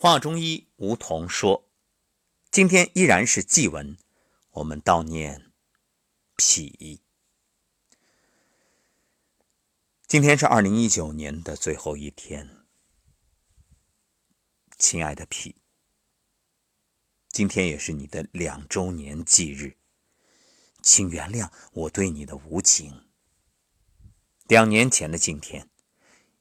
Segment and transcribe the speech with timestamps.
[0.00, 1.68] 话中医梧桐说
[2.52, 3.98] ：“今天依然是祭文，
[4.52, 5.50] 我们悼念
[6.36, 7.00] 脾。
[10.06, 12.64] 今天是二零一九年的最后一天，
[14.78, 15.56] 亲爱的脾，
[17.30, 19.76] 今天也是你的两周年忌日，
[20.80, 23.08] 请原谅我对你的无情。
[24.46, 25.68] 两年前的今天。”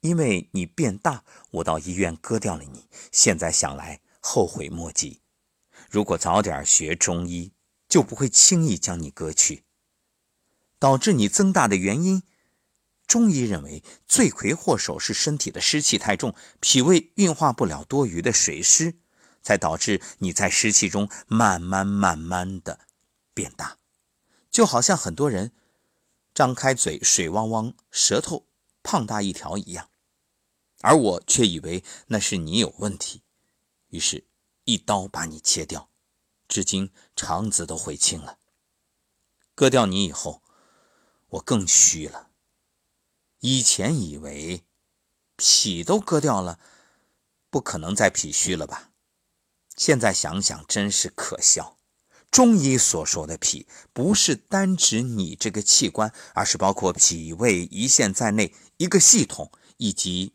[0.00, 2.86] 因为你变大，我到医院割掉了你。
[3.12, 5.20] 现在想来，后悔莫及。
[5.90, 7.52] 如果早点学中医，
[7.88, 9.64] 就不会轻易将你割去。
[10.78, 12.22] 导致你增大的原因，
[13.06, 18.94] 中医认为罪魁祸首是身体的湿气太重，脾胃运化不了多余的水湿，
[19.42, 22.80] 才导致你在湿气中慢慢慢慢的
[23.34, 23.76] 变大。
[24.50, 25.52] 就好像很多人
[26.32, 28.46] 张开嘴水汪汪，舌头
[28.82, 29.89] 胖大一条一样。
[30.82, 33.22] 而我却以为那是你有问题，
[33.88, 34.26] 于是，
[34.64, 35.90] 一刀把你切掉，
[36.48, 38.38] 至今肠子都悔青了。
[39.54, 40.42] 割掉你以后，
[41.28, 42.30] 我更虚了。
[43.40, 44.64] 以前以为
[45.36, 46.58] 脾都割掉了，
[47.50, 48.90] 不可能再脾虚了吧？
[49.76, 51.76] 现在想想，真是可笑。
[52.30, 60.32] 中医所说的脾，不是单指你这个器官，而是包括脾胃、胰腺在内一个系统以及。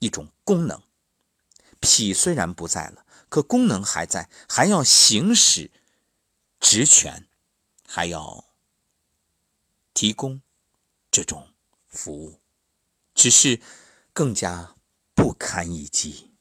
[0.00, 0.82] 一种功能，
[1.78, 5.70] 脾虽然不在了，可功能还在，还要行使
[6.58, 7.28] 职权，
[7.86, 8.46] 还要
[9.94, 10.42] 提供
[11.10, 11.48] 这种
[11.86, 12.40] 服务，
[13.14, 13.60] 只是
[14.12, 14.74] 更加
[15.14, 16.32] 不堪一击。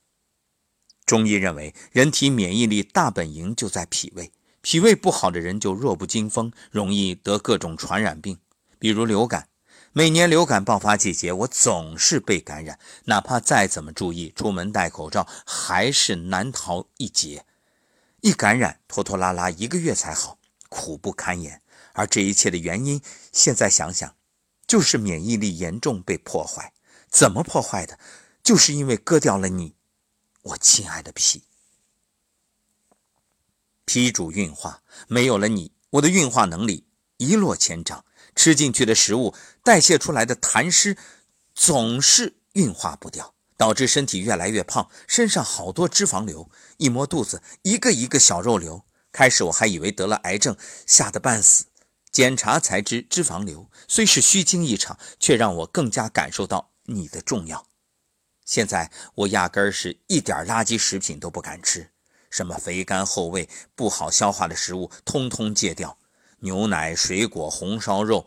[1.06, 8.40] 中医认为，人体免疫力大本营就在脾胃，脾胃不好的人就弱不禁风，容易得各种传染病，
[8.78, 9.50] 比如流感。
[9.92, 17.46] 每年流感爆发季节，我总是被感染，哪怕再怎么注意，出门戴口罩，还是难逃一劫。
[18.22, 20.38] 一感染，拖拖拉拉一个月才好，
[20.70, 21.62] 苦不堪言。
[21.94, 23.02] 而这一切的原因，
[23.32, 24.16] 现在想想，
[24.68, 26.74] 就是免疫力严重被破坏。
[27.10, 27.98] 怎么破坏的？
[28.44, 29.76] 就是因为割掉了你，
[30.44, 31.44] 我亲爱的脾。
[33.86, 36.86] 脾主运化，没有了你，我的运化能力
[37.18, 38.06] 一落千丈。
[38.40, 39.36] 吃进去的食物
[39.66, 40.96] 代谢出来的痰湿
[41.54, 46.50] 总是运化不掉，导致身体越来越胖，身上好多脂肪瘤。
[46.78, 48.86] 一摸肚子，一个一个小肉瘤。
[49.12, 50.56] 开始我还以为得了癌症，
[50.88, 51.66] 吓得半死。
[52.14, 57.68] 检查才知脂肪瘤，虽是虚惊一场，却让我更加感受到你的重要。
[58.46, 61.92] 现在我压根儿是一点垃圾食品都不敢吃，
[62.30, 65.99] 什么肥甘厚味、不好消化的食物，通通戒掉。
[66.42, 68.26] 牛奶、水果、红烧肉，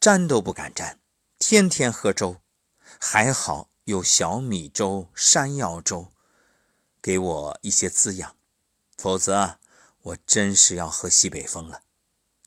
[0.00, 0.98] 沾都不敢沾，
[1.38, 2.40] 天天喝粥。
[3.00, 6.12] 还好有小米粥、山药粥，
[7.02, 8.36] 给我一些滋养，
[8.96, 9.58] 否则
[10.02, 11.82] 我真是要喝西北风了。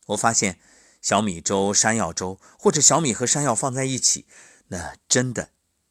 [0.08, 0.60] 我发现
[1.02, 4.26] 小米粥、山药粥，或者小米和山药放在一起，
[4.68, 5.50] 那真的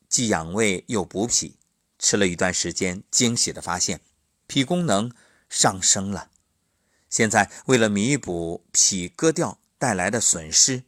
[0.08, 1.58] 既养胃又补脾。
[1.98, 4.00] 吃了一段时间，惊喜的发现
[4.46, 5.12] 脾功能
[5.48, 6.30] 上升了。
[7.08, 10.84] 现在为了弥补脾割掉带来的损失，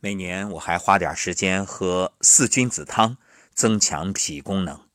[0.00, 3.16] 每年我还花点时间喝四君子汤，
[3.54, 4.88] 增强脾功能。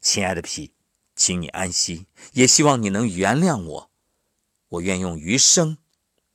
[0.00, 0.72] 亲爱的脾，
[1.16, 3.90] 请你安息，也希望你能原谅我，
[4.68, 5.78] 我愿用余生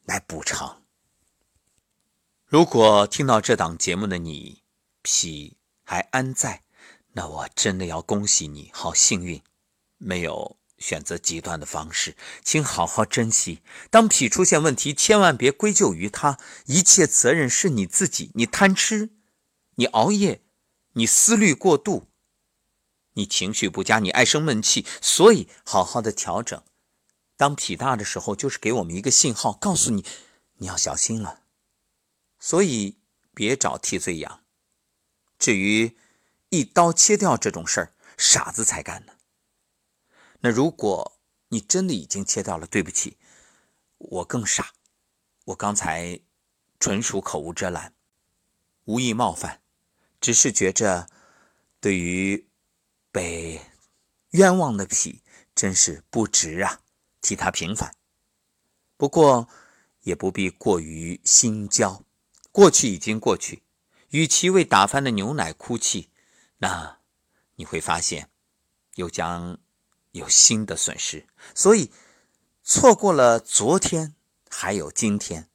[0.05, 0.81] 来补偿。
[2.45, 4.63] 如果听到这档节目的你，
[5.01, 6.63] 脾还安在，
[7.13, 9.41] 那我真的要恭喜你，好幸运，
[9.97, 10.58] 没有。
[10.79, 13.61] 选择极端的方式，请好好珍惜。
[13.89, 18.31] 当脾出现问题，千万别归咎于他，一切责任是你自己。
[18.35, 19.09] 你贪吃，
[19.75, 20.41] 你熬夜，
[20.93, 22.07] 你思虑过度，
[23.13, 24.85] 你情绪不佳，你爱生闷气。
[25.01, 26.63] 所以，好好的调整。
[27.35, 30.05] 当脾大的时候，就是给我们一个信号，告诉你
[30.57, 31.41] 你要小心了。
[32.39, 32.97] 所以，
[33.33, 34.43] 别找替罪羊。
[35.37, 35.95] 至于
[36.49, 39.13] 一刀切掉这种事儿，傻子才干呢。
[40.41, 41.19] 那如果
[41.49, 43.17] 你真的已经切到了，对不起，
[43.97, 44.71] 我更傻，
[45.45, 46.21] 我刚才
[46.79, 47.93] 纯属口无遮拦，
[48.85, 49.61] 无意冒犯，
[50.21, 51.09] 只是觉着
[51.81, 52.47] 对于
[53.11, 53.59] 被
[54.29, 55.19] 冤枉的痞
[55.53, 56.81] 真是不值啊，
[57.19, 57.95] 替他平反。
[58.95, 59.49] 不过
[60.03, 62.05] 也不必过于心焦，
[62.51, 63.63] 过去已经过去，
[64.11, 66.09] 与其为打翻的牛奶哭泣，
[66.59, 66.99] 那
[67.55, 68.29] 你会发现
[68.95, 69.59] 又将。
[70.11, 71.91] 有新的损失，所以
[72.63, 74.15] 错过了昨天，
[74.49, 75.49] 还有今天，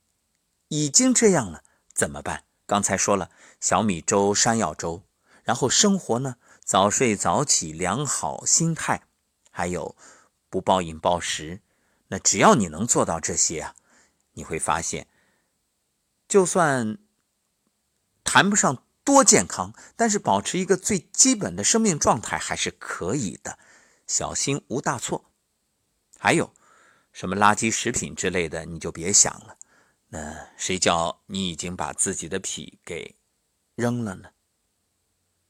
[0.69, 1.63] 已经这样了，
[1.93, 2.45] 怎么办？
[2.67, 3.31] 刚才说了
[3.61, 5.03] 小米粥、山药粥，
[5.43, 9.03] 然后生活呢，早睡早起，良好心态，
[9.51, 9.97] 还有
[10.49, 11.61] 不暴饮暴食。
[12.09, 13.75] 那只要你能做到这些啊，
[14.35, 15.09] 你会发现，
[16.29, 16.99] 就算
[18.23, 23.59] 谈不上多健康，但是保持一个最基本的生命状态还是可以的，
[24.07, 25.31] 小心无大错。
[26.19, 26.53] 还有
[27.13, 29.59] 什么垃圾食品之类的，你就别想了。
[30.09, 33.17] 那谁叫你已经把自己的脾给
[33.75, 34.31] 扔了呢？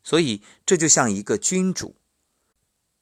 [0.02, 1.96] 所以这就像一个君主，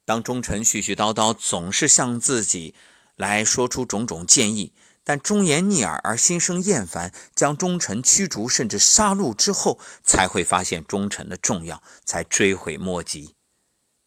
[0.05, 2.75] 当忠臣絮絮叨叨，总是向自己。
[3.17, 4.73] 来说出种种建议，
[5.05, 13.37] 但忠言逆耳而心生厌烦，将忠臣驱逐甚至杀戮之后，才会发现忠臣的重要，才追悔莫及。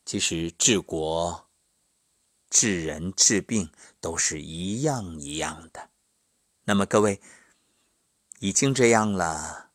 [0.06, 1.50] 其实治国、
[2.50, 5.90] 治人、治病都是一样一样的。
[6.66, 7.20] 那么各位
[8.40, 9.72] 已经这样了，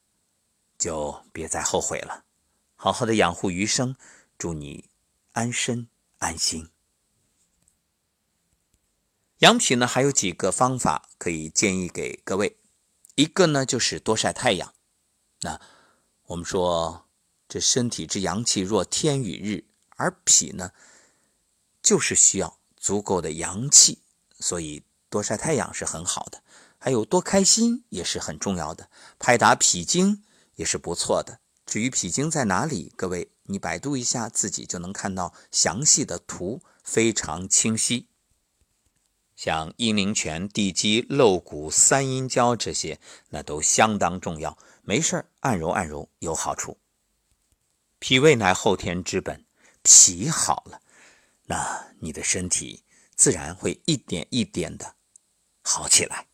[0.79, 2.25] 就别再后悔了，
[2.77, 3.97] 好好的养护余生，
[4.39, 4.89] 祝你
[5.33, 5.89] 安身
[6.19, 6.71] 安心。
[9.39, 12.59] 养脾呢，还有几个方法可以建议给各位。
[13.15, 14.75] 一个呢，就是多晒太阳。
[15.41, 15.61] 那
[16.25, 17.09] 我们说，
[17.49, 19.65] 这身体之阳气若天与日，
[20.01, 20.73] 而脾呢，
[21.83, 24.01] 就是需要足够的阳气，
[24.39, 26.43] 所以多晒太阳是很好的。
[26.79, 28.89] 还有多开心也是很重要的，
[29.19, 30.25] 拍打脾经
[30.55, 31.41] 也是不错的。
[31.67, 38.09] 至于脾经在哪里，各位你百度一下，自己就能看到详细的图，非常清晰。
[39.37, 42.99] 像阴陵泉、地基、漏骨、三阴交这些，
[43.29, 44.57] 那都相当重要。
[44.83, 46.79] 没事按揉按揉有好处。
[47.99, 49.45] 脾胃乃后天之本，
[49.83, 50.81] 脾好了，
[51.45, 52.85] 那你的身体
[53.15, 54.97] 自然会一点一点的
[55.63, 56.30] 好起来。